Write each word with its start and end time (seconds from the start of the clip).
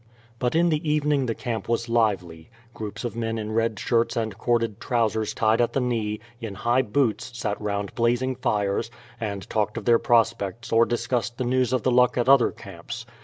But 0.39 0.55
in 0.55 0.69
the 0.69 0.89
evening 0.89 1.27
the 1.27 1.35
camp 1.35 1.69
was 1.69 1.87
lively. 1.87 2.49
Groups 2.73 3.03
of 3.03 3.15
men 3.15 3.37
in 3.37 3.51
red 3.51 3.77
shirts 3.77 4.17
and 4.17 4.35
corded 4.35 4.79
trousers 4.79 5.35
tied 5.35 5.61
at 5.61 5.73
the 5.73 5.79
knee, 5.79 6.19
in 6.39 6.55
high 6.55 6.81
boots, 6.81 7.37
sat 7.37 7.61
round 7.61 7.93
blazing 7.93 8.35
fires, 8.35 8.89
and 9.19 9.47
talked 9.47 9.77
of 9.77 9.85
their 9.85 9.99
prospects 9.99 10.71
or 10.71 10.85
discussed 10.87 11.37
the 11.37 11.43
news 11.43 11.71
of 11.71 11.83
the 11.83 11.91
luck 11.91 12.17
at 12.17 12.27
other 12.27 12.49
camps. 12.49 13.05